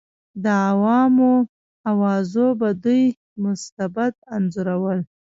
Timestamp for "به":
2.59-2.69